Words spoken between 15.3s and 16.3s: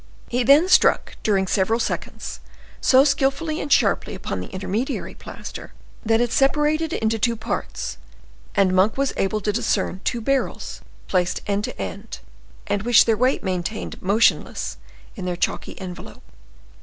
chalky envelope.